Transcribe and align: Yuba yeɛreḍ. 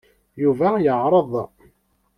Yuba 0.43 0.67
yeɛreḍ. 0.83 1.31